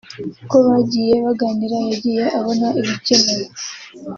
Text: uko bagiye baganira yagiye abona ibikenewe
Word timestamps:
uko 0.43 0.57
bagiye 0.67 1.15
baganira 1.25 1.77
yagiye 1.87 2.23
abona 2.39 2.67
ibikenewe 2.81 3.45